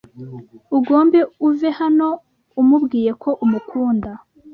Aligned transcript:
ugombe 0.77 1.19
uve 1.47 1.69
hano 1.79 2.07
umubwiye 2.61 3.11
ko 3.21 3.29
umukunda 3.45 4.11